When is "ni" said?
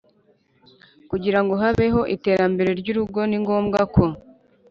3.27-3.37